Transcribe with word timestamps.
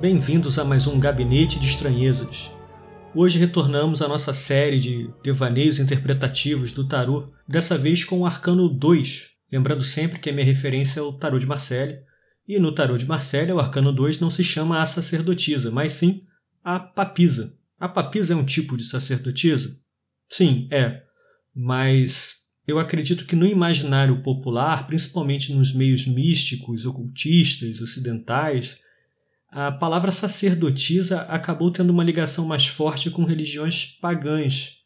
Bem-vindos 0.00 0.58
a 0.58 0.64
mais 0.64 0.86
um 0.86 0.98
Gabinete 0.98 1.60
de 1.60 1.66
Estranhezas. 1.66 2.50
Hoje 3.14 3.38
retornamos 3.38 4.00
à 4.00 4.08
nossa 4.08 4.32
série 4.32 4.80
de 4.80 5.10
devaneios 5.22 5.78
interpretativos 5.78 6.72
do 6.72 6.88
tarô, 6.88 7.30
dessa 7.46 7.76
vez 7.76 8.02
com 8.02 8.20
o 8.20 8.24
Arcano 8.24 8.66
2, 8.66 9.28
lembrando 9.52 9.82
sempre 9.82 10.18
que 10.18 10.30
a 10.30 10.32
minha 10.32 10.46
referência 10.46 11.00
é 11.00 11.02
o 11.02 11.12
tarô 11.12 11.38
de 11.38 11.44
Marselli, 11.44 11.98
e 12.48 12.58
no 12.58 12.74
tarô 12.74 12.96
de 12.96 13.04
Marselli 13.04 13.52
o 13.52 13.58
Arcano 13.58 13.92
2 13.92 14.20
não 14.20 14.30
se 14.30 14.42
chama 14.42 14.80
a 14.80 14.86
sacerdotisa, 14.86 15.70
mas 15.70 15.92
sim 15.92 16.22
a 16.64 16.80
papisa. 16.80 17.54
A 17.78 17.86
papisa 17.86 18.32
é 18.32 18.36
um 18.38 18.44
tipo 18.44 18.78
de 18.78 18.84
sacerdotisa? 18.84 19.76
Sim, 20.30 20.66
é, 20.72 21.02
mas 21.54 22.36
eu 22.66 22.78
acredito 22.78 23.26
que 23.26 23.36
no 23.36 23.44
imaginário 23.44 24.22
popular, 24.22 24.86
principalmente 24.86 25.52
nos 25.52 25.74
meios 25.74 26.06
místicos, 26.06 26.86
ocultistas, 26.86 27.82
ocidentais, 27.82 28.78
a 29.50 29.72
palavra 29.72 30.12
sacerdotisa 30.12 31.22
acabou 31.22 31.70
tendo 31.70 31.90
uma 31.90 32.04
ligação 32.04 32.46
mais 32.46 32.66
forte 32.66 33.10
com 33.10 33.24
religiões 33.24 33.84
pagãs, 33.84 34.76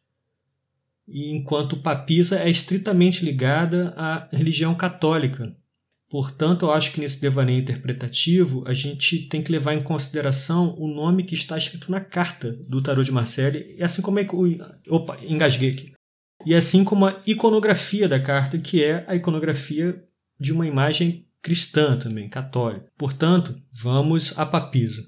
e 1.06 1.30
enquanto 1.30 1.82
papisa 1.82 2.40
é 2.40 2.48
estritamente 2.48 3.24
ligada 3.24 3.92
à 3.96 4.26
religião 4.32 4.74
católica. 4.74 5.54
Portanto, 6.08 6.64
eu 6.66 6.70
acho 6.70 6.92
que 6.92 7.00
nesse 7.00 7.20
devaneio 7.20 7.60
interpretativo 7.60 8.64
a 8.66 8.72
gente 8.72 9.28
tem 9.28 9.42
que 9.42 9.52
levar 9.52 9.74
em 9.74 9.82
consideração 9.82 10.74
o 10.78 10.86
nome 10.86 11.24
que 11.24 11.34
está 11.34 11.58
escrito 11.58 11.90
na 11.90 12.00
carta 12.00 12.52
do 12.68 12.82
Tarot 12.82 13.04
de 13.04 13.12
Marseille, 13.12 13.76
assim 13.82 14.00
como 14.00 14.18
é. 14.18 14.26
Opa, 14.88 15.18
engasguei 15.22 15.72
aqui 15.72 15.94
e 16.44 16.54
assim 16.54 16.84
como 16.84 17.06
a 17.06 17.20
iconografia 17.26 18.08
da 18.08 18.20
carta, 18.20 18.58
que 18.58 18.82
é 18.82 19.04
a 19.08 19.14
iconografia 19.14 20.02
de 20.38 20.52
uma 20.52 20.66
imagem 20.66 21.26
cristã 21.44 21.98
também, 21.98 22.26
católica. 22.26 22.86
Portanto, 22.96 23.54
vamos 23.70 24.32
à 24.38 24.46
papisa. 24.46 25.04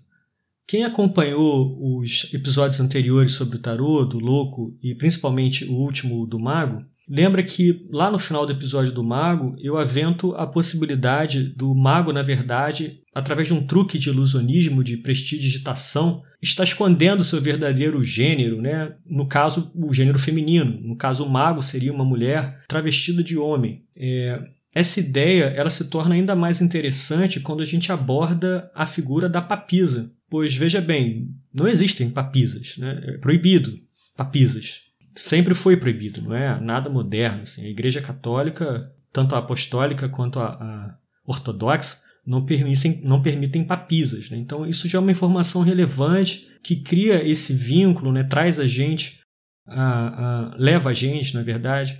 Quem 0.66 0.84
acompanhou 0.84 1.78
os 1.98 2.28
episódios 2.34 2.78
anteriores 2.78 3.32
sobre 3.32 3.56
o 3.56 3.60
tarô, 3.60 4.04
do 4.04 4.18
louco 4.18 4.76
e 4.82 4.94
principalmente 4.94 5.64
o 5.64 5.72
último 5.72 6.26
do 6.26 6.38
mago, 6.38 6.84
Lembra 7.08 7.40
que 7.42 7.86
lá 7.92 8.10
no 8.10 8.18
final 8.18 8.44
do 8.44 8.52
episódio 8.52 8.90
do 8.90 9.04
mago, 9.04 9.54
eu 9.60 9.76
avento 9.76 10.34
a 10.34 10.44
possibilidade 10.44 11.44
do 11.44 11.72
mago, 11.72 12.12
na 12.12 12.20
verdade, 12.20 13.00
através 13.14 13.46
de 13.46 13.54
um 13.54 13.64
truque 13.64 13.96
de 13.96 14.08
ilusionismo, 14.08 14.82
de 14.82 14.96
prestidigitação, 14.96 16.22
está 16.42 16.64
escondendo 16.64 17.22
seu 17.22 17.40
verdadeiro 17.40 18.02
gênero, 18.02 18.60
né? 18.60 18.92
No 19.06 19.28
caso, 19.28 19.70
o 19.72 19.94
gênero 19.94 20.18
feminino. 20.18 20.80
No 20.82 20.96
caso, 20.96 21.24
o 21.24 21.30
mago 21.30 21.62
seria 21.62 21.92
uma 21.92 22.04
mulher 22.04 22.64
travestida 22.66 23.22
de 23.22 23.38
homem. 23.38 23.84
É, 23.96 24.42
essa 24.78 25.00
ideia 25.00 25.44
ela 25.44 25.70
se 25.70 25.88
torna 25.88 26.14
ainda 26.14 26.36
mais 26.36 26.60
interessante 26.60 27.41
quando 27.41 27.62
a 27.62 27.66
gente 27.66 27.91
aborda 27.91 28.70
a 28.74 28.86
figura 28.86 29.28
da 29.28 29.41
papisa. 29.41 30.12
Pois 30.28 30.55
veja 30.55 30.80
bem, 30.80 31.34
não 31.55 31.66
existem 31.66 32.10
papisas, 32.10 32.77
né? 32.77 33.00
é 33.04 33.19
proibido 33.19 33.78
papisas 34.16 34.86
sempre 35.16 35.54
foi 35.54 35.77
proibido, 35.77 36.20
não 36.20 36.34
é 36.34 36.60
nada 36.60 36.91
moderno. 36.91 37.42
Assim. 37.42 37.64
A 37.64 37.69
Igreja 37.69 38.00
Católica, 38.00 38.92
tanto 39.12 39.34
a 39.34 39.38
apostólica 39.38 40.08
quanto 40.08 40.38
a, 40.38 40.47
a 40.47 40.97
ortodoxa, 41.24 42.04
não 42.24 42.44
permitem, 42.44 43.00
não 43.02 43.22
permitem 43.22 43.64
papisas. 43.64 44.30
Né? 44.30 44.36
Então, 44.36 44.66
isso 44.66 44.86
já 44.86 44.98
é 44.98 45.00
uma 45.00 45.10
informação 45.10 45.62
relevante 45.62 46.47
que 46.62 46.76
cria 46.76 47.26
esse 47.26 47.53
vínculo, 47.53 48.12
né? 48.12 48.25
traz 48.25 48.58
a 48.58 48.66
gente, 48.66 49.20
a, 49.66 50.50
a, 50.53 50.56
leva 50.56 50.91
a 50.91 50.94
gente, 50.94 51.34
na 51.34 51.43
verdade, 51.43 51.98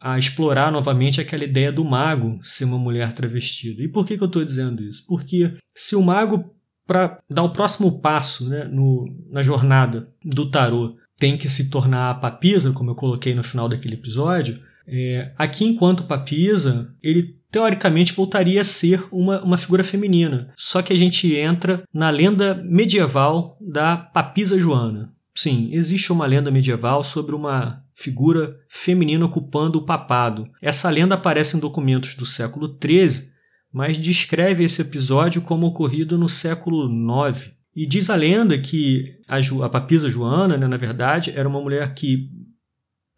a 0.00 0.18
explorar 0.18 0.72
novamente 0.72 1.20
aquela 1.20 1.44
ideia 1.44 1.70
do 1.70 1.84
mago 1.84 2.38
ser 2.42 2.64
uma 2.64 2.78
mulher 2.78 3.12
travestida. 3.12 3.82
E 3.82 3.88
por 3.88 4.06
que, 4.06 4.16
que 4.16 4.22
eu 4.22 4.28
estou 4.28 4.44
dizendo 4.44 4.82
isso? 4.82 5.04
Porque 5.06 5.54
se 5.74 5.94
o 5.94 6.02
mago, 6.02 6.54
para 6.86 7.18
dar 7.28 7.42
o 7.42 7.52
próximo 7.52 8.00
passo 8.00 8.48
né, 8.48 8.64
no, 8.64 9.06
na 9.30 9.42
jornada 9.42 10.08
do 10.24 10.50
tarô, 10.50 10.96
tem 11.18 11.36
que 11.36 11.50
se 11.50 11.68
tornar 11.68 12.10
a 12.10 12.14
papisa, 12.14 12.72
como 12.72 12.90
eu 12.90 12.94
coloquei 12.94 13.34
no 13.34 13.42
final 13.42 13.68
daquele 13.68 13.94
episódio, 13.94 14.58
é, 14.86 15.32
aqui 15.36 15.64
enquanto 15.64 16.04
papisa, 16.04 16.92
ele 17.02 17.38
teoricamente 17.50 18.12
voltaria 18.12 18.60
a 18.60 18.64
ser 18.64 19.04
uma, 19.12 19.42
uma 19.42 19.58
figura 19.58 19.84
feminina. 19.84 20.52
Só 20.56 20.80
que 20.80 20.92
a 20.92 20.96
gente 20.96 21.34
entra 21.36 21.82
na 21.92 22.08
lenda 22.10 22.54
medieval 22.64 23.58
da 23.60 23.96
papisa 23.96 24.58
Joana. 24.58 25.12
Sim, 25.42 25.70
existe 25.72 26.12
uma 26.12 26.26
lenda 26.26 26.50
medieval 26.50 27.02
sobre 27.02 27.34
uma 27.34 27.82
figura 27.94 28.60
feminina 28.68 29.24
ocupando 29.24 29.78
o 29.78 29.84
papado. 29.86 30.46
Essa 30.60 30.90
lenda 30.90 31.14
aparece 31.14 31.56
em 31.56 31.60
documentos 31.60 32.14
do 32.14 32.26
século 32.26 32.68
XIII, 32.68 33.30
mas 33.72 33.96
descreve 33.96 34.64
esse 34.64 34.82
episódio 34.82 35.40
como 35.40 35.66
ocorrido 35.66 36.18
no 36.18 36.28
século 36.28 36.86
IX. 36.86 37.52
E 37.74 37.86
diz 37.86 38.10
a 38.10 38.16
lenda 38.16 38.58
que 38.58 39.16
a, 39.26 39.38
a 39.64 39.68
papisa 39.70 40.10
Joana, 40.10 40.58
né, 40.58 40.68
na 40.68 40.76
verdade, 40.76 41.32
era 41.34 41.48
uma 41.48 41.62
mulher 41.62 41.94
que, 41.94 42.28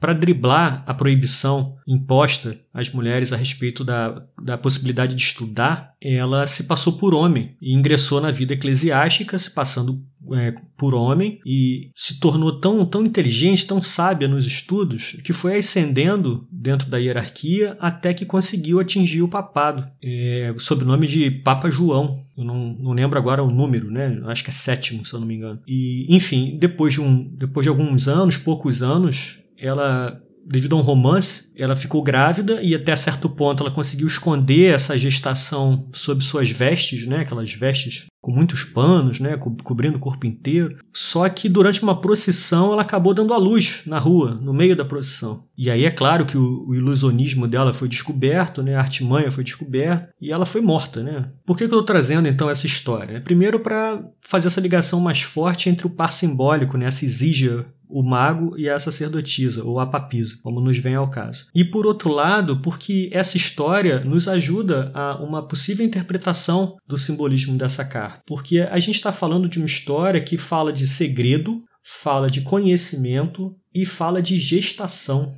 para 0.02 0.14
driblar 0.14 0.82
a 0.84 0.92
proibição 0.92 1.76
imposta 1.86 2.58
às 2.74 2.90
mulheres 2.90 3.32
a 3.32 3.36
respeito 3.36 3.84
da, 3.84 4.20
da 4.42 4.58
possibilidade 4.58 5.14
de 5.14 5.22
estudar, 5.22 5.94
ela 6.02 6.44
se 6.44 6.64
passou 6.64 6.94
por 6.94 7.14
homem 7.14 7.54
e 7.62 7.72
ingressou 7.72 8.20
na 8.20 8.32
vida 8.32 8.52
eclesiástica, 8.52 9.38
se 9.38 9.54
passando 9.54 10.02
é, 10.32 10.54
por 10.76 10.92
homem 10.92 11.38
e 11.46 11.90
se 11.94 12.18
tornou 12.18 12.58
tão, 12.58 12.84
tão 12.84 13.06
inteligente, 13.06 13.64
tão 13.64 13.80
sábia 13.80 14.26
nos 14.26 14.44
estudos, 14.44 15.20
que 15.22 15.32
foi 15.32 15.56
ascendendo 15.56 16.48
dentro 16.50 16.90
da 16.90 16.98
hierarquia 16.98 17.76
até 17.78 18.12
que 18.12 18.26
conseguiu 18.26 18.80
atingir 18.80 19.22
o 19.22 19.28
papado, 19.28 19.86
é, 20.02 20.52
sob 20.58 20.82
o 20.82 20.86
nome 20.86 21.06
de 21.06 21.30
Papa 21.30 21.70
João. 21.70 22.24
Eu 22.36 22.44
não, 22.44 22.74
não 22.74 22.92
lembro 22.92 23.18
agora 23.18 23.42
o 23.42 23.50
número, 23.50 23.88
né? 23.90 24.20
Acho 24.24 24.42
que 24.42 24.50
é 24.50 24.52
sétimo, 24.52 25.04
se 25.04 25.14
eu 25.14 25.20
não 25.20 25.26
me 25.26 25.36
engano. 25.36 25.60
E, 25.68 26.06
enfim, 26.08 26.56
depois 26.58 26.94
de, 26.94 27.00
um, 27.00 27.22
depois 27.36 27.64
de 27.64 27.68
alguns 27.68 28.08
anos, 28.08 28.36
poucos 28.36 28.82
anos, 28.82 29.41
ela 29.62 30.20
devido 30.44 30.74
a 30.74 30.78
um 30.78 30.82
romance, 30.82 31.52
ela 31.56 31.76
ficou 31.76 32.02
grávida 32.02 32.60
e 32.62 32.74
até 32.74 32.96
certo 32.96 33.30
ponto 33.30 33.62
ela 33.62 33.70
conseguiu 33.70 34.08
esconder 34.08 34.74
essa 34.74 34.98
gestação 34.98 35.88
sob 35.92 36.22
suas 36.22 36.50
vestes, 36.50 37.06
né, 37.06 37.20
aquelas 37.20 37.52
vestes 37.52 38.06
com 38.22 38.30
muitos 38.30 38.62
panos, 38.62 39.18
né, 39.18 39.36
co 39.36 39.50
cobrindo 39.64 39.96
o 39.96 40.00
corpo 40.00 40.26
inteiro. 40.26 40.78
Só 40.92 41.28
que 41.28 41.48
durante 41.48 41.82
uma 41.82 42.00
procissão 42.00 42.72
ela 42.72 42.82
acabou 42.82 43.12
dando 43.12 43.34
à 43.34 43.36
luz 43.36 43.82
na 43.84 43.98
rua, 43.98 44.38
no 44.40 44.54
meio 44.54 44.76
da 44.76 44.84
procissão. 44.84 45.44
E 45.58 45.68
aí 45.68 45.84
é 45.84 45.90
claro 45.90 46.24
que 46.24 46.38
o, 46.38 46.68
o 46.68 46.74
ilusionismo 46.74 47.48
dela 47.48 47.74
foi 47.74 47.88
descoberto, 47.88 48.62
né, 48.62 48.76
a 48.76 48.80
artimanha 48.80 49.30
foi 49.30 49.42
descoberta 49.42 50.08
e 50.20 50.30
ela 50.30 50.46
foi 50.46 50.60
morta, 50.60 51.02
né? 51.02 51.30
Por 51.44 51.56
que, 51.56 51.66
que 51.66 51.74
eu 51.74 51.80
estou 51.80 51.82
trazendo 51.82 52.28
então 52.28 52.48
essa 52.48 52.66
história? 52.66 53.20
Primeiro 53.20 53.58
para 53.58 54.02
fazer 54.20 54.46
essa 54.46 54.60
ligação 54.60 55.00
mais 55.00 55.20
forte 55.20 55.68
entre 55.68 55.86
o 55.86 55.90
par 55.90 56.12
simbólico, 56.12 56.78
né, 56.78 56.86
essa 56.86 57.04
exígia 57.04 57.66
o 57.92 58.02
mago 58.02 58.58
e 58.58 58.68
a 58.68 58.78
sacerdotisa, 58.78 59.62
ou 59.62 59.78
a 59.78 59.86
papisa, 59.86 60.38
como 60.42 60.60
nos 60.60 60.78
vem 60.78 60.94
ao 60.94 61.10
caso. 61.10 61.46
E 61.54 61.62
por 61.62 61.86
outro 61.86 62.10
lado, 62.10 62.60
porque 62.62 63.10
essa 63.12 63.36
história 63.36 64.00
nos 64.00 64.26
ajuda 64.26 64.90
a 64.94 65.22
uma 65.22 65.46
possível 65.46 65.84
interpretação 65.84 66.76
do 66.88 66.96
simbolismo 66.96 67.56
dessa 67.58 67.84
carta. 67.84 68.11
Porque 68.26 68.60
a 68.60 68.78
gente 68.78 68.96
está 68.96 69.12
falando 69.12 69.48
de 69.48 69.58
uma 69.58 69.66
história 69.66 70.22
que 70.22 70.36
fala 70.36 70.72
de 70.72 70.86
segredo, 70.86 71.62
fala 71.82 72.30
de 72.30 72.42
conhecimento 72.42 73.56
e 73.74 73.86
fala 73.86 74.20
de 74.20 74.36
gestação 74.38 75.36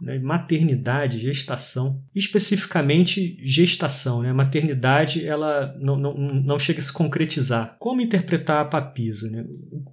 né, 0.00 0.18
maternidade, 0.18 1.18
gestação, 1.18 2.00
especificamente 2.14 3.36
gestação, 3.42 4.22
né, 4.22 4.32
maternidade 4.32 5.26
ela 5.26 5.76
não, 5.80 5.96
não, 5.96 6.14
não 6.14 6.58
chega 6.58 6.78
a 6.78 6.82
se 6.82 6.92
concretizar. 6.92 7.76
Como 7.78 8.00
interpretar 8.00 8.60
a 8.60 8.64
papisa? 8.64 9.28
Né? 9.28 9.44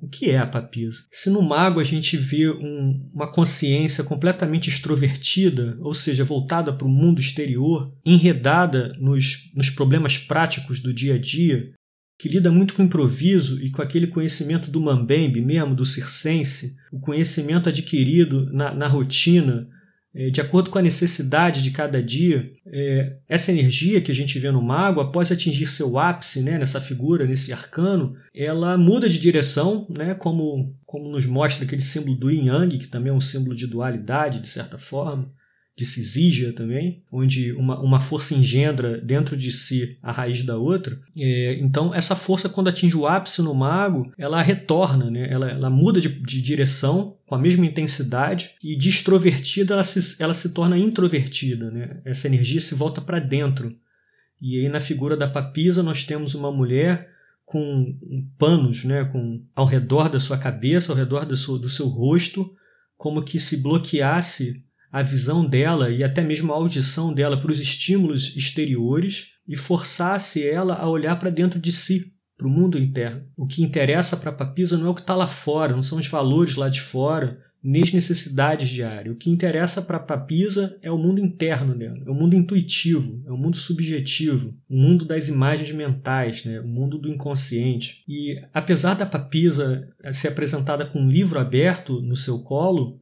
O 0.02 0.08
que 0.08 0.30
é 0.30 0.38
a 0.38 0.48
papisa? 0.48 1.04
Se 1.12 1.30
no 1.30 1.42
mago 1.42 1.80
a 1.80 1.84
gente 1.84 2.16
vê 2.18 2.50
um, 2.50 3.10
uma 3.14 3.32
consciência 3.32 4.04
completamente 4.04 4.70
extrovertida, 4.70 5.78
ou 5.82 5.94
seja, 5.94 6.24
voltada 6.24 6.72
para 6.72 6.88
o 6.88 6.92
mundo 6.92 7.20
exterior, 7.20 7.92
enredada 8.06 8.96
nos, 9.00 9.50
nos 9.56 9.70
problemas 9.70 10.18
práticos 10.18 10.80
do 10.80 10.94
dia 10.94 11.16
a 11.16 11.20
dia, 11.20 11.74
que 12.18 12.30
lida 12.30 12.52
muito 12.52 12.74
com 12.74 12.84
improviso 12.84 13.62
e 13.62 13.70
com 13.70 13.82
aquele 13.82 14.08
conhecimento 14.08 14.72
do 14.72 14.80
mambembe 14.80 15.42
mesmo, 15.42 15.76
do 15.76 15.86
circense, 15.86 16.78
o 16.92 17.00
conhecimento 17.00 17.68
adquirido 17.68 18.52
na, 18.54 18.74
na 18.74 18.88
rotina, 18.88 19.68
é, 20.14 20.30
de 20.30 20.40
acordo 20.40 20.70
com 20.70 20.80
a 20.80 20.82
necessidade 20.82 21.62
de 21.62 21.72
cada 21.72 22.02
dia, 22.02 22.50
é, 22.68 23.18
essa 23.28 23.52
energia 23.52 24.00
que 24.00 24.12
a 24.12 24.16
gente 24.16 24.40
vê 24.40 24.50
no 24.50 24.62
mago, 24.62 25.02
após 25.02 25.30
atingir 25.30 25.68
seu 25.68 26.00
ápice 26.00 26.42
né, 26.42 26.58
nessa 26.58 26.80
figura, 26.80 27.28
nesse 27.28 27.52
arcano, 27.52 28.16
ela 28.34 28.78
muda 28.78 29.10
de 29.10 29.20
direção, 29.20 29.86
né, 29.90 30.14
como, 30.14 30.74
como 30.86 31.10
nos 31.10 31.26
mostra 31.26 31.66
aquele 31.66 31.82
símbolo 31.82 32.16
do 32.16 32.32
yin 32.32 32.48
yang, 32.48 32.78
que 32.78 32.88
também 32.88 33.12
é 33.12 33.16
um 33.16 33.20
símbolo 33.20 33.54
de 33.54 33.68
dualidade, 33.68 34.40
de 34.40 34.48
certa 34.48 34.78
forma 34.78 35.30
de 35.76 35.86
Cisígia 35.86 36.54
também, 36.54 37.04
onde 37.12 37.52
uma, 37.52 37.78
uma 37.82 38.00
força 38.00 38.34
engendra 38.34 38.98
dentro 38.98 39.36
de 39.36 39.52
si 39.52 39.98
a 40.02 40.12
raiz 40.12 40.42
da 40.42 40.58
outra. 40.58 40.98
É, 41.18 41.58
então, 41.60 41.94
essa 41.94 42.16
força, 42.16 42.48
quando 42.48 42.70
atinge 42.70 42.96
o 42.96 43.06
ápice 43.06 43.42
no 43.42 43.54
mago, 43.54 44.10
ela 44.18 44.42
retorna, 44.42 45.12
né? 45.12 45.28
ela, 45.30 45.52
ela 45.52 45.70
muda 45.70 46.00
de, 46.00 46.08
de 46.08 46.42
direção 46.42 47.18
com 47.26 47.36
a 47.36 47.40
mesma 47.40 47.66
intensidade 47.66 48.52
e 48.64 48.78
de 48.78 48.88
extrovertida 48.88 49.74
ela 49.74 49.84
se, 49.84 50.22
ela 50.24 50.34
se 50.34 50.54
torna 50.54 50.78
introvertida. 50.78 51.66
Né? 51.68 52.00
Essa 52.06 52.28
energia 52.28 52.62
se 52.62 52.74
volta 52.74 53.02
para 53.02 53.20
dentro. 53.20 53.76
E 54.42 54.60
aí, 54.60 54.70
na 54.70 54.80
figura 54.80 55.18
da 55.18 55.28
papisa, 55.28 55.84
nós 55.84 56.06
temos 56.06 56.36
uma 56.36 56.52
mulher 56.52 57.10
com 57.44 57.98
panos 58.38 58.86
né, 58.86 59.04
com, 59.06 59.44
ao 59.54 59.66
redor 59.66 60.10
da 60.10 60.20
sua 60.20 60.38
cabeça, 60.38 60.92
ao 60.92 60.98
redor 60.98 61.26
do 61.26 61.36
seu, 61.36 61.60
do 61.60 61.70
seu 61.70 61.88
rosto, 61.88 62.50
como 62.98 63.24
que 63.24 63.40
se 63.40 63.58
bloqueasse 63.58 64.64
a 64.96 65.04
visão 65.04 65.46
dela 65.46 65.92
e 65.92 66.06
até 66.06 66.24
mesmo 66.24 66.54
a 66.54 66.56
audição 66.56 67.14
dela 67.14 67.38
para 67.38 67.52
os 67.52 67.60
estímulos 67.60 68.34
exteriores 68.38 69.32
e 69.46 69.58
forçasse 69.58 70.48
ela 70.48 70.76
a 70.76 70.88
olhar 70.88 71.18
para 71.18 71.30
dentro 71.30 71.60
de 71.60 71.70
si, 71.70 72.14
para 72.38 72.48
o 72.48 72.50
mundo 72.50 72.78
interno. 72.78 73.22
O 73.36 73.46
que 73.46 73.62
interessa 73.62 74.16
para 74.16 74.30
a 74.30 74.34
papisa 74.34 74.78
não 74.78 74.88
é 74.88 74.90
o 74.90 74.96
que 74.96 75.02
está 75.02 75.14
lá 75.14 75.28
fora, 75.28 75.76
não 75.76 75.84
são 75.84 76.00
os 76.00 76.08
valores 76.08 76.56
lá 76.56 76.70
de 76.70 76.80
fora, 76.80 77.38
nem 77.62 77.84
as 77.84 77.92
necessidades 77.92 78.70
diárias. 78.70 79.14
O 79.14 79.18
que 79.18 79.30
interessa 79.30 79.82
para 79.82 79.98
a 79.98 80.00
papisa 80.00 80.78
é 80.82 80.90
o 80.90 80.98
mundo 80.98 81.20
interno 81.20 81.78
dela, 81.78 82.02
é 82.08 82.10
o 82.10 82.16
mundo 82.16 82.34
intuitivo, 82.34 83.22
é 83.26 83.32
o 83.34 83.38
mundo 83.38 83.58
subjetivo, 83.58 84.56
o 84.70 84.78
mundo 84.78 85.04
das 85.04 85.28
imagens 85.28 85.74
mentais, 85.74 86.46
né? 86.46 86.62
o 86.62 86.68
mundo 86.68 86.98
do 86.98 87.10
inconsciente. 87.10 88.02
E 88.08 88.42
apesar 88.54 88.94
da 88.94 89.06
papisa 89.06 89.90
ser 90.14 90.30
apresentada 90.30 90.86
com 90.86 91.02
um 91.02 91.12
livro 91.12 91.38
aberto 91.38 92.02
no 92.02 92.16
seu 92.16 92.40
colo, 92.40 93.02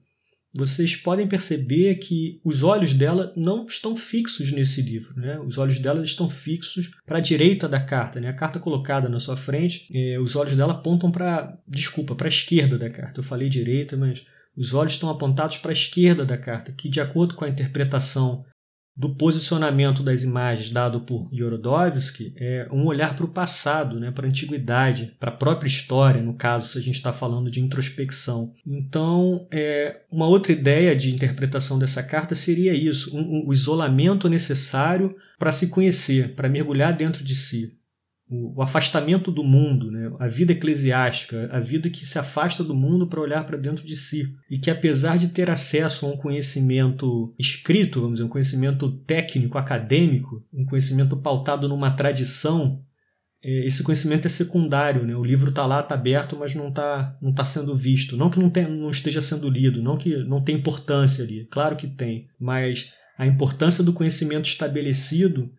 vocês 0.53 0.95
podem 0.95 1.27
perceber 1.27 1.95
que 1.95 2.39
os 2.43 2.61
olhos 2.61 2.93
dela 2.93 3.33
não 3.35 3.65
estão 3.65 3.95
fixos 3.95 4.51
nesse 4.51 4.81
livro. 4.81 5.19
Né? 5.19 5.39
Os 5.39 5.57
olhos 5.57 5.79
dela 5.79 6.03
estão 6.03 6.29
fixos 6.29 6.91
para 7.05 7.17
a 7.17 7.21
direita 7.21 7.67
da 7.67 7.79
carta. 7.79 8.19
Né? 8.19 8.29
A 8.29 8.33
carta 8.33 8.59
colocada 8.59 9.09
na 9.09 9.19
sua 9.19 9.35
frente, 9.35 9.87
eh, 9.91 10.19
os 10.19 10.35
olhos 10.35 10.55
dela 10.55 10.73
apontam 10.73 11.11
para. 11.11 11.57
Desculpa, 11.67 12.15
para 12.15 12.27
a 12.27 12.29
esquerda 12.29 12.77
da 12.77 12.89
carta. 12.89 13.19
Eu 13.19 13.23
falei 13.23 13.49
direita, 13.49 13.97
mas 13.97 14.23
os 14.55 14.73
olhos 14.75 14.93
estão 14.93 15.09
apontados 15.09 15.57
para 15.57 15.71
a 15.71 15.73
esquerda 15.73 16.23
da 16.23 16.37
carta, 16.37 16.71
que, 16.71 16.87
de 16.87 17.01
acordo 17.01 17.33
com 17.33 17.43
a 17.43 17.49
interpretação 17.49 18.45
do 18.95 19.15
posicionamento 19.15 20.03
das 20.03 20.23
imagens 20.23 20.69
dado 20.69 21.01
por 21.01 21.27
Yorodovsky 21.33 22.33
é 22.37 22.67
um 22.71 22.85
olhar 22.85 23.15
para 23.15 23.25
o 23.25 23.29
passado, 23.29 23.99
né, 23.99 24.11
para 24.11 24.25
a 24.25 24.29
antiguidade, 24.29 25.15
para 25.19 25.31
a 25.31 25.35
própria 25.35 25.67
história, 25.67 26.21
no 26.21 26.35
caso, 26.35 26.67
se 26.67 26.77
a 26.77 26.81
gente 26.81 26.95
está 26.95 27.11
falando 27.11 27.49
de 27.49 27.59
introspecção. 27.59 28.53
Então, 28.65 29.47
é, 29.51 30.01
uma 30.11 30.27
outra 30.27 30.51
ideia 30.51 30.95
de 30.95 31.13
interpretação 31.13 31.79
dessa 31.79 32.03
carta 32.03 32.35
seria 32.35 32.73
isso: 32.73 33.15
um, 33.17 33.21
um, 33.21 33.47
o 33.47 33.53
isolamento 33.53 34.29
necessário 34.29 35.15
para 35.39 35.51
se 35.51 35.67
conhecer, 35.67 36.35
para 36.35 36.47
mergulhar 36.47 36.95
dentro 36.95 37.23
de 37.23 37.35
si 37.35 37.75
o, 38.33 38.61
afastamento 38.61 39.31
do 39.31 39.43
mundo, 39.43 39.91
né? 39.91 40.11
a 40.19 40.27
vida 40.27 40.51
eclesiástica, 40.51 41.49
a 41.51 41.59
vida 41.59 41.89
que 41.89 42.05
se 42.05 42.17
afasta 42.17 42.63
do 42.63 42.73
mundo 42.73 43.07
para 43.07 43.21
olhar 43.21 43.45
para 43.45 43.57
dentro 43.57 43.85
de 43.85 43.95
si. 43.95 44.33
E 44.49 44.57
que, 44.57 44.71
apesar 44.71 45.17
de 45.17 45.29
ter 45.29 45.49
acesso 45.49 46.05
a 46.05 46.09
um 46.09 46.17
conhecimento 46.17 47.33
escrito, 47.37 48.01
vamos 48.01 48.15
dizer, 48.15 48.25
um 48.25 48.31
conhecimento 48.31 48.91
técnico, 49.05 49.57
acadêmico, 49.57 50.43
um 50.51 50.65
conhecimento 50.65 51.15
pautado 51.17 51.69
numa 51.69 51.91
tradição, 51.91 52.81
é, 53.43 53.65
esse 53.65 53.83
conhecimento 53.83 54.25
é 54.25 54.29
secundário. 54.29 55.05
Né? 55.05 55.15
O 55.15 55.23
livro 55.23 55.49
está 55.49 55.65
lá, 55.65 55.81
está 55.81 55.93
aberto, 55.93 56.35
mas 56.37 56.55
não 56.55 56.69
está 56.69 57.15
não 57.21 57.33
tá 57.33 57.45
sendo 57.45 57.77
visto. 57.77 58.17
Não 58.17 58.29
que 58.29 58.39
não, 58.39 58.49
tem, 58.49 58.67
não 58.67 58.89
esteja 58.89 59.21
sendo 59.21 59.49
lido, 59.49 59.81
não 59.81 59.97
que 59.97 60.17
não 60.23 60.43
tem 60.43 60.55
importância 60.55 61.23
ali. 61.23 61.45
Claro 61.51 61.75
que 61.75 61.87
tem. 61.87 62.27
Mas 62.39 62.93
a 63.17 63.27
importância 63.27 63.83
do 63.83 63.93
conhecimento 63.93 64.45
estabelecido 64.45 65.51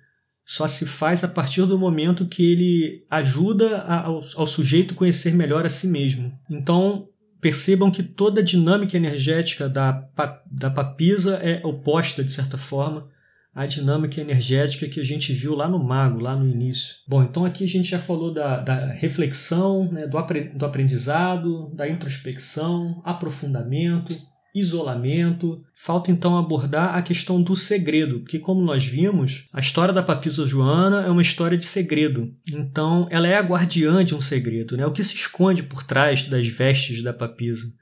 só 0.44 0.68
se 0.68 0.84
faz 0.84 1.24
a 1.24 1.28
partir 1.28 1.64
do 1.66 1.78
momento 1.78 2.26
que 2.26 2.44
ele 2.44 3.04
ajuda 3.10 3.82
ao, 3.82 4.20
ao 4.36 4.46
sujeito 4.46 4.94
conhecer 4.94 5.34
melhor 5.34 5.64
a 5.64 5.70
si 5.70 5.86
mesmo. 5.86 6.32
Então, 6.50 7.08
percebam 7.40 7.90
que 7.90 8.02
toda 8.02 8.40
a 8.40 8.44
dinâmica 8.44 8.96
energética 8.96 9.68
da, 9.68 10.06
da 10.50 10.70
papisa 10.70 11.36
é 11.36 11.60
oposta, 11.64 12.22
de 12.22 12.32
certa 12.32 12.58
forma, 12.58 13.08
à 13.54 13.66
dinâmica 13.66 14.20
energética 14.20 14.88
que 14.88 14.98
a 14.98 15.04
gente 15.04 15.32
viu 15.32 15.54
lá 15.54 15.68
no 15.68 15.82
Mago, 15.82 16.18
lá 16.18 16.34
no 16.34 16.48
início. 16.48 16.96
Bom, 17.06 17.22
então 17.22 17.44
aqui 17.44 17.64
a 17.64 17.68
gente 17.68 17.90
já 17.90 17.98
falou 17.98 18.34
da, 18.34 18.60
da 18.60 18.86
reflexão, 18.86 19.90
né, 19.92 20.06
do, 20.06 20.18
apre, 20.18 20.48
do 20.48 20.66
aprendizado, 20.66 21.70
da 21.72 21.88
introspecção, 21.88 23.00
aprofundamento, 23.04 24.14
isolamento. 24.54 25.62
Falta 25.74 26.10
então 26.10 26.38
abordar 26.38 26.94
a 26.94 27.02
questão 27.02 27.42
do 27.42 27.56
segredo, 27.56 28.20
porque 28.20 28.38
como 28.38 28.62
nós 28.62 28.84
vimos, 28.84 29.46
a 29.52 29.60
história 29.60 29.92
da 29.92 30.02
Papisa 30.02 30.46
Joana 30.46 31.02
é 31.02 31.10
uma 31.10 31.22
história 31.22 31.58
de 31.58 31.64
segredo. 31.64 32.32
Então, 32.46 33.08
ela 33.10 33.26
é 33.26 33.36
a 33.36 33.42
guardiã 33.42 34.04
de 34.04 34.14
um 34.14 34.20
segredo, 34.20 34.76
né? 34.76 34.86
O 34.86 34.92
que 34.92 35.02
se 35.02 35.14
esconde 35.14 35.62
por 35.62 35.82
trás 35.82 36.22
das 36.22 36.46
vestes 36.46 37.02
da 37.02 37.12
Papisa 37.12 37.72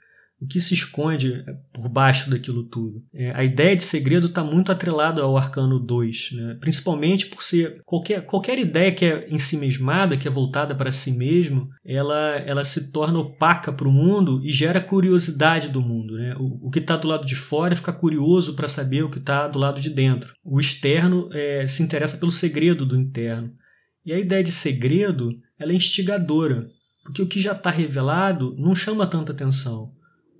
o 0.42 0.46
que 0.46 0.60
se 0.60 0.74
esconde 0.74 1.44
por 1.72 1.88
baixo 1.88 2.28
daquilo 2.28 2.64
tudo. 2.64 3.00
É, 3.14 3.30
a 3.30 3.44
ideia 3.44 3.76
de 3.76 3.84
segredo 3.84 4.26
está 4.26 4.42
muito 4.42 4.72
atrelada 4.72 5.22
ao 5.22 5.36
Arcano 5.36 5.78
2, 5.78 6.32
né? 6.32 6.56
principalmente 6.60 7.26
por 7.26 7.44
ser 7.44 7.80
qualquer, 7.84 8.22
qualquer 8.22 8.58
ideia 8.58 8.90
que 8.90 9.04
é 9.04 9.28
em 9.30 9.38
si 9.38 9.56
mesmada, 9.56 10.16
que 10.16 10.26
é 10.26 10.30
voltada 10.30 10.74
para 10.74 10.90
si 10.90 11.12
mesmo, 11.12 11.68
ela, 11.84 12.38
ela 12.38 12.64
se 12.64 12.90
torna 12.90 13.20
opaca 13.20 13.72
para 13.72 13.86
o 13.86 13.92
mundo 13.92 14.40
e 14.42 14.50
gera 14.50 14.80
curiosidade 14.80 15.68
do 15.68 15.80
mundo. 15.80 16.16
Né? 16.16 16.34
O, 16.36 16.66
o 16.66 16.70
que 16.70 16.80
está 16.80 16.96
do 16.96 17.06
lado 17.06 17.24
de 17.24 17.36
fora 17.36 17.76
fica 17.76 17.92
curioso 17.92 18.56
para 18.56 18.66
saber 18.66 19.04
o 19.04 19.10
que 19.10 19.18
está 19.18 19.46
do 19.46 19.60
lado 19.60 19.80
de 19.80 19.90
dentro. 19.90 20.34
O 20.44 20.58
externo 20.58 21.28
é, 21.32 21.68
se 21.68 21.84
interessa 21.84 22.18
pelo 22.18 22.32
segredo 22.32 22.84
do 22.84 22.98
interno. 22.98 23.52
E 24.04 24.12
a 24.12 24.18
ideia 24.18 24.42
de 24.42 24.50
segredo 24.50 25.30
ela 25.56 25.70
é 25.70 25.76
instigadora, 25.76 26.66
porque 27.04 27.22
o 27.22 27.28
que 27.28 27.38
já 27.38 27.52
está 27.52 27.70
revelado 27.70 28.56
não 28.58 28.74
chama 28.74 29.06
tanta 29.06 29.30
atenção 29.30 29.92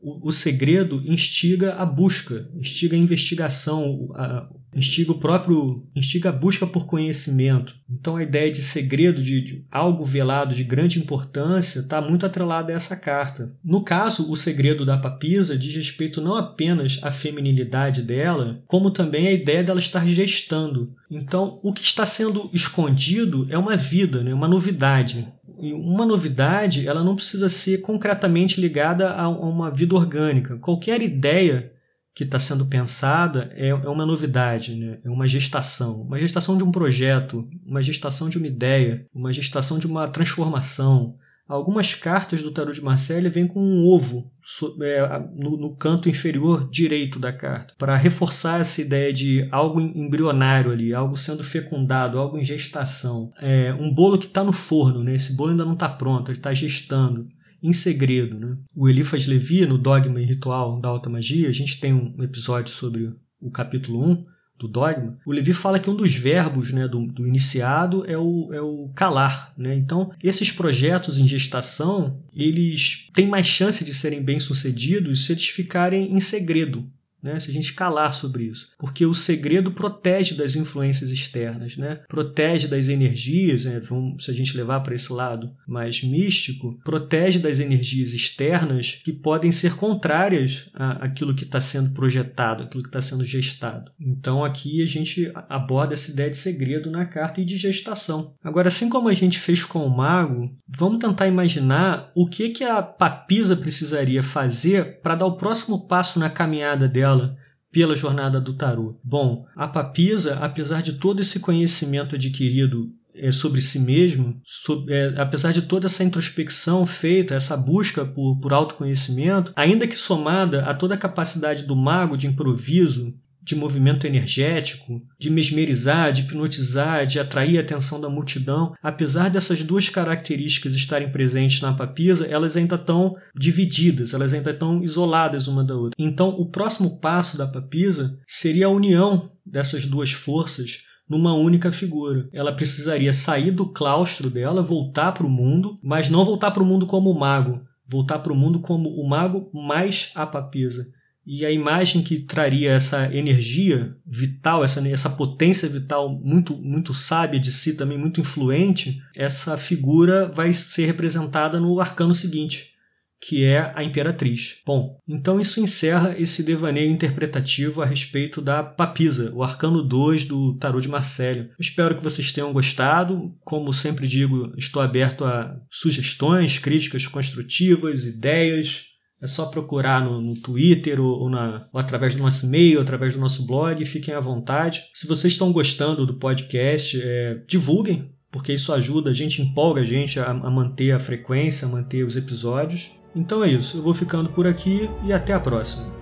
o, 0.03 0.33
segredo 0.33 1.01
instiga 1.07 1.75
a 1.75 1.87
busca, 1.87 2.49
instiga 2.57 2.97
a 2.97 2.99
investigação, 2.99 4.09
a, 4.15 4.49
instiga 4.75 5.13
o 5.13 5.19
próprio, 5.19 5.87
instiga 5.95 6.31
a 6.31 6.33
busca 6.33 6.67
por 6.67 6.87
conhecimento. 6.87 7.77
Então 7.89 8.17
a 8.17 8.23
ideia 8.23 8.51
de 8.51 8.63
segredo, 8.63 9.23
de, 9.23 9.41
de 9.41 9.65
algo 9.71 10.05
velado 10.05 10.55
de 10.55 10.65
grande 10.65 10.99
importância, 10.99 11.81
está 11.81 12.01
muito 12.01 12.27
atrelada 12.27 12.73
a 12.73 12.77
essa 12.77 12.97
carta. 12.97 13.55
No 13.63 13.85
caso, 13.85 14.29
o 14.29 14.37
segredo 14.37 14.85
da 14.85 14.99
papisa 14.99 15.57
diz 15.57 15.75
respeito 15.75 16.21
não 16.21 16.35
apenas 16.35 16.99
à 17.03 17.13
feminilidade 17.13 18.03
dela, 18.03 18.61
como 18.67 18.91
também 18.91 19.29
à 19.29 19.33
ideia 19.33 19.63
dela 19.63 19.79
estar 19.79 20.05
gestando. 20.09 20.93
Então, 21.09 21.61
o 21.63 21.73
que 21.73 21.83
está 21.83 22.07
sendo 22.07 22.51
escondido 22.53 23.47
é 23.51 23.59
uma 23.59 23.77
vida, 23.77 24.23
né? 24.23 24.33
uma 24.35 24.49
novidade. 24.49 25.29
Uma 25.71 26.05
novidade, 26.05 26.89
ela 26.89 27.05
não 27.05 27.15
precisa 27.15 27.49
ser 27.49 27.79
concretamente 27.83 28.61
ligada 28.61 29.11
a 29.13 29.29
uma 29.29 29.71
vida 29.71 29.95
orgânica. 29.95 30.59
Qualquer 30.59 31.01
ideia 31.01 31.73
que 32.15 32.25
está 32.25 32.39
sendo 32.39 32.67
pensada 32.67 33.51
é, 33.55 33.69
é 33.69 33.89
uma 33.89 34.05
novidade, 34.05 34.75
né? 34.75 34.99
é 35.05 35.09
uma 35.09 35.29
gestação. 35.29 36.03
Uma 36.03 36.19
gestação 36.19 36.59
de 36.59 36.65
um 36.65 36.73
projeto, 36.73 37.49
uma 37.65 37.83
gestação 37.83 38.29
de 38.29 38.39
uma 38.39 38.47
ideia, 38.47 39.07
uma 39.15 39.33
gestação 39.33 39.79
de 39.79 39.87
uma 39.87 40.09
transformação. 40.09 41.17
Algumas 41.53 41.95
cartas 41.95 42.41
do 42.41 42.51
tarot 42.51 42.75
de 42.75 42.83
Marseille 42.83 43.29
vêm 43.29 43.47
com 43.47 43.61
um 43.61 43.85
ovo 43.85 44.33
é, 44.81 45.19
no, 45.37 45.59
no, 45.59 45.77
canto 45.77 46.09
inferior 46.09 46.67
direito 46.71 47.19
da 47.19 47.31
carta, 47.31 47.75
para 47.77 47.95
reforçar 47.95 48.63
essa 48.63 48.81
ideia 48.81 49.13
de 49.13 49.47
algo 49.51 49.79
embrionário 49.79 50.73
ali, 50.73 50.95
algo 50.95 51.15
sendo 51.15 51.45
fecundado, 51.45 52.19
algo 52.19 52.39
em 52.39 52.43
gestação. 52.43 53.35
É, 53.39 53.71
um 53.75 53.93
bolo 53.93 54.19
que 54.19 54.29
está 54.29 54.43
no 54.43 54.51
forno, 54.51 55.05
né? 55.05 55.15
esse 55.15 55.37
bolo 55.37 55.51
ainda 55.51 55.67
não 55.67 55.75
está 55.75 55.91
pronto, 55.91 56.31
ele 56.31 56.39
está 56.39 56.55
gestando 56.55 57.29
em 57.63 57.75
segredo. 57.75 58.39
Né? 58.39 58.57
O 58.75 58.89
Eliphas 58.89 59.27
Levi, 59.27 59.67
no 59.67 59.77
Dogma 59.77 60.23
e 60.23 60.25
Ritual 60.25 60.81
da 60.81 60.89
Alta 60.89 61.11
Magia, 61.11 61.51
a 61.51 61.53
gente 61.53 61.79
tem 61.79 61.93
um 61.93 62.23
episódio 62.23 62.73
sobre 62.73 63.13
o 63.39 63.51
capítulo 63.51 64.03
1, 64.11 64.25
do 64.63 64.69
dogma, 64.69 65.19
o 65.27 65.33
Levi 65.33 65.53
fala 65.53 65.79
que 65.79 65.91
um 65.91 65.97
dos 65.97 66.15
verbos 66.15 66.73
né, 66.73 66.87
do, 66.87 67.07
do 67.07 67.27
iniciado 67.27 68.05
é 68.09 68.17
o, 68.17 68.51
é 68.53 68.61
o 68.61 68.89
calar. 68.95 69.53
Né? 69.57 69.75
Então, 69.75 70.13
esses 70.23 70.53
projetos 70.53 71.19
em 71.19 71.27
gestação, 71.27 72.17
eles 72.35 73.09
têm 73.13 73.27
mais 73.27 73.47
chance 73.47 73.85
de 73.85 73.93
serem 73.93 74.23
bem-sucedidos 74.23 75.27
se 75.27 75.33
eles 75.33 75.49
ficarem 75.49 76.13
em 76.13 76.21
segredo 76.21 76.87
né? 77.23 77.39
se 77.39 77.51
a 77.51 77.53
gente 77.53 77.73
calar 77.75 78.13
sobre 78.13 78.45
isso. 78.45 78.71
Porque 78.79 79.07
o 79.07 79.15
segredo 79.15 79.73
protege 79.73 80.35
das 80.35 80.57
influências 80.57 81.11
externas, 81.11 81.77
né? 81.77 82.01
protege 82.09 82.67
das 82.67 82.89
energias, 82.89 83.65
né? 83.65 83.81
Vamos, 83.81 84.25
se 84.25 84.31
a 84.31 84.35
gente 84.35 84.57
levar 84.57 84.81
para 84.81 84.95
esse 84.95 85.13
lado 85.13 85.53
mais 85.67 86.03
místico, 86.03 86.79
protege 86.85 87.39
das 87.39 87.61
energias 87.61 88.13
externas 88.13 89.01
que 89.05 89.13
podem 89.13 89.53
ser 89.53 89.77
contrárias 89.77 90.69
àquilo 90.75 91.35
que 91.35 91.45
está 91.45 91.61
sendo 91.61 91.91
projetado, 91.91 92.65
aquilo 92.65 92.83
que 92.83 92.89
está 92.89 93.01
sendo 93.01 93.25
gestado. 93.25 93.93
Então 94.01 94.45
aqui 94.45 94.83
a 94.83 94.87
gente 94.87 95.31
aborda 95.49 95.95
essa 95.95 96.11
ideia 96.11 96.31
de 96.31 96.37
segredo 96.37 96.91
na 96.91 97.05
carta 97.05 97.41
e 97.41 97.45
de 97.45 97.57
gestação. 97.57 98.35
Agora, 98.43 98.69
assim 98.69 98.89
como 98.89 99.09
a 99.09 99.15
gente 99.15 99.39
fez 99.39 99.65
com 99.65 99.85
o 99.87 99.97
mago, 99.97 100.51
vamos 100.67 100.99
tentar 100.99 101.27
imaginar 101.27 102.11
o 102.15 102.27
que, 102.27 102.51
que 102.51 102.65
a 102.65 102.83
papisa 102.83 103.57
precisaria 103.57 104.23
fazer 104.23 105.01
para 105.01 105.15
dar 105.15 105.27
o 105.27 105.37
próximo 105.37 105.87
passo 105.87 106.19
na 106.19 106.31
caminhada 106.31 106.89
dela 106.89 107.12
dela 107.17 107.37
pela 107.71 107.97
jornada 107.97 108.41
do 108.41 108.55
tarô. 108.55 108.99
Bom, 109.03 109.47
a 109.57 109.67
papisa, 109.67 110.35
apesar 110.35 110.83
de 110.83 110.95
todo 110.95 111.21
esse 111.21 111.41
conhecimento 111.41 112.15
adquirido 112.15 112.91
é, 113.15 113.31
sobre 113.31 113.61
si 113.63 113.79
mesmo, 113.79 114.41
sobre, 114.45 114.93
é, 114.93 115.15
apesar 115.17 115.53
de 115.53 115.63
toda 115.63 115.87
essa 115.87 116.05
introspecção 116.05 116.85
feita, 116.85 117.35
essa 117.35 117.57
busca 117.57 118.05
por, 118.05 118.39
por 118.41 118.53
autoconhecimento, 118.53 119.53
ainda 119.57 119.89
que 119.89 119.97
somada 119.97 120.67
a 120.67 120.75
toda 120.75 120.95
a 120.95 120.99
capacidade 120.99 121.65
do 121.65 121.75
mago 121.75 122.17
de 122.17 122.27
improviso 122.27 123.15
de 123.43 123.57
movimento 123.57 124.07
energético, 124.07 125.03
de 125.19 125.29
mesmerizar, 125.29 126.13
de 126.13 126.23
hipnotizar, 126.23 127.07
de 127.07 127.19
atrair 127.19 127.59
a 127.59 127.61
atenção 127.61 128.01
da 128.01 128.09
multidão, 128.09 128.75
apesar 128.83 129.29
dessas 129.29 129.65
duas 129.65 129.89
características 129.89 130.75
estarem 130.75 131.11
presentes 131.11 131.61
na 131.61 131.73
papisa, 131.73 132.27
elas 132.27 132.57
ainda 132.57 132.77
estão 132.77 133.17
divididas, 133.35 134.15
elas 134.15 134.33
ainda 134.33 134.51
estão 134.51 134.83
isoladas 134.83 135.49
uma 135.49 135.65
da 135.65 135.75
outra. 135.75 135.97
Então, 135.99 136.29
o 136.29 136.49
próximo 136.49 137.01
passo 137.01 137.37
da 137.37 137.47
papisa 137.47 138.17
seria 138.27 138.67
a 138.67 138.71
união 138.71 139.33
dessas 139.45 139.85
duas 139.85 140.13
forças 140.13 140.85
numa 141.09 141.35
única 141.35 141.71
figura. 141.73 142.29
Ela 142.33 142.53
precisaria 142.55 143.13
sair 143.13 143.51
do 143.51 143.67
claustro 143.67 144.31
dela, 144.31 144.63
voltar 144.63 145.13
para 145.13 145.27
o 145.27 145.31
mundo, 145.31 145.79
mas 145.83 146.09
não 146.09 146.25
voltar 146.25 146.53
para 146.53 146.63
o 146.63 146.67
mundo 146.67 146.87
como 146.87 147.13
mago, 147.13 147.61
voltar 147.87 148.21
para 148.21 148.33
o 148.33 148.37
mundo 148.37 148.61
como 148.61 148.89
o 148.89 149.07
mago 149.07 149.51
mais 149.53 150.11
a 150.15 150.27
papisa. 150.27 150.87
E 151.25 151.47
a 151.47 151.51
imagem 151.51 152.03
que 152.03 152.19
traria 152.19 152.73
essa 152.73 153.15
energia 153.15 153.97
vital, 154.05 154.65
essa, 154.65 154.87
essa 154.89 155.09
potência 155.09 155.69
vital 155.69 156.09
muito, 156.09 156.57
muito 156.57 156.93
sábia 156.93 157.39
de 157.39 157.53
si, 157.53 157.75
também 157.77 157.97
muito 157.97 158.21
influente, 158.21 159.01
essa 159.15 159.57
figura 159.57 160.27
vai 160.27 160.53
ser 160.53 160.87
representada 160.87 161.61
no 161.61 161.79
arcano 161.79 162.13
seguinte, 162.13 162.73
que 163.21 163.45
é 163.45 163.73
a 163.77 163.85
Imperatriz. 163.85 164.57
Bom, 164.67 164.99
então 165.07 165.41
isso 165.41 165.61
encerra 165.61 166.17
esse 166.19 166.43
devaneio 166.43 166.91
interpretativo 166.91 167.81
a 167.81 167.87
respeito 167.87 168.43
da 168.43 168.65
Papisa, 168.65 169.33
o 169.33 169.45
arcano 169.45 169.81
2 169.81 170.25
do 170.25 170.59
Tarot 170.59 170.83
de 170.83 170.89
Marcelo. 170.89 171.49
Espero 171.59 171.97
que 171.97 172.03
vocês 172.03 172.33
tenham 172.33 172.53
gostado. 172.53 173.33
Como 173.45 173.73
sempre 173.73 174.09
digo, 174.09 174.53
estou 174.59 174.83
aberto 174.83 175.25
a 175.25 175.57
sugestões, 175.71 176.59
críticas 176.59 177.07
construtivas, 177.07 178.05
ideias 178.05 178.92
é 179.23 179.27
só 179.27 179.47
procurar 179.47 180.05
no, 180.05 180.21
no 180.21 180.35
Twitter 180.35 181.01
ou, 181.01 181.21
ou, 181.21 181.31
na, 181.31 181.69
ou, 181.73 181.81
através 181.81 182.15
do 182.15 182.23
nosso 182.23 182.45
e-mail, 182.45 182.81
através 182.81 183.15
do 183.15 183.21
nosso 183.21 183.47
blog. 183.47 183.85
Fiquem 183.87 184.13
à 184.13 184.21
vontade. 184.21 184.83
Se 184.93 185.07
vocês 185.07 185.33
estão 185.33 185.53
gostando 185.53 186.05
do 186.05 186.15
podcast, 186.15 187.01
é, 187.01 187.41
divulguem, 187.47 188.13
porque 188.31 188.53
isso 188.53 188.73
ajuda, 188.73 189.11
a 189.11 189.15
gente 189.15 189.41
empolga 189.41 189.83
a 189.83 189.85
gente 189.85 190.19
a, 190.19 190.31
a 190.31 190.51
manter 190.51 190.91
a 190.91 190.99
frequência, 190.99 191.69
a 191.69 191.71
manter 191.71 192.05
os 192.05 192.17
episódios. 192.17 192.91
Então 193.15 193.45
é 193.45 193.51
isso. 193.51 193.79
Eu 193.79 193.83
vou 193.83 193.95
ficando 193.95 194.29
por 194.31 194.47
aqui 194.47 194.91
e 195.05 195.13
até 195.13 195.33
a 195.33 195.41
próxima. 195.41 196.02